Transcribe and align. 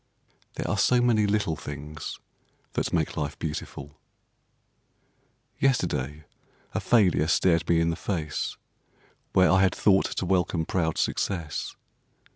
There 0.55 0.67
are 0.67 0.79
so 0.79 0.99
many 0.99 1.27
little 1.27 1.55
things 1.55 2.19
that 2.73 2.91
make 2.91 3.15
life 3.15 3.37
beautiful. 3.37 3.99
Yesterday 5.59 6.23
a 6.73 6.79
failure 6.79 7.27
stared 7.27 7.69
me 7.69 7.79
in 7.79 7.91
the 7.91 7.95
face, 7.95 8.57
where 9.33 9.51
I 9.51 9.61
had 9.61 9.75
thought 9.75 10.05
to 10.05 10.25
welcome 10.25 10.65
proud 10.65 10.97
success. 10.97 11.75